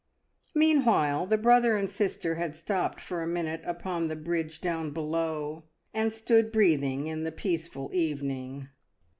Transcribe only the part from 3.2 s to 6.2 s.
a minute upon the bridge down below, and